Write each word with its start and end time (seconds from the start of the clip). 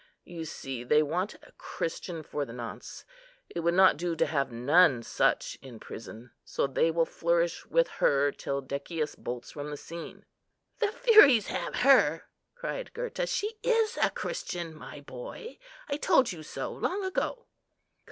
You 0.23 0.45
see 0.45 0.83
they 0.83 1.03
want 1.03 1.35
a 1.43 1.51
Christian 1.59 2.23
for 2.23 2.43
the 2.43 2.53
nonce: 2.53 3.05
it 3.51 3.59
would 3.59 3.75
not 3.75 3.97
do 3.97 4.15
to 4.15 4.25
have 4.25 4.51
none 4.51 5.03
such 5.03 5.59
in 5.61 5.79
prison; 5.79 6.31
so 6.43 6.65
they 6.65 6.89
will 6.89 7.05
flourish 7.05 7.67
with 7.67 7.87
her 8.01 8.31
till 8.31 8.61
Decius 8.61 9.13
bolts 9.13 9.51
from 9.51 9.69
the 9.69 9.77
scene." 9.77 10.25
"The 10.79 10.87
Furies 10.91 11.45
have 11.49 11.75
her!" 11.81 12.23
cried 12.55 12.91
Gurta: 12.95 13.27
"she 13.27 13.59
is 13.61 13.95
a 14.01 14.09
Christian, 14.09 14.73
my 14.73 15.01
boy: 15.01 15.59
I 15.87 15.97
told 15.97 16.31
you 16.31 16.41
so, 16.41 16.71
long 16.71 17.03
ago!" 17.05 17.45